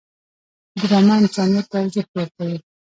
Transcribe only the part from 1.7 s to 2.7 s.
ته ارزښت ورکوي